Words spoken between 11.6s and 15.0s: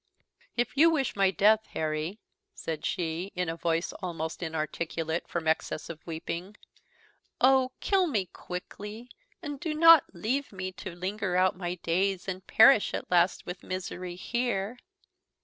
days, and perish at last with misery here."